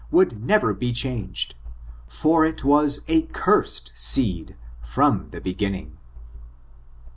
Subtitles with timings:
[0.09, 1.53] would never be changed;
[2.07, 5.95] for it was a ^cursed seed^^ from the beginning.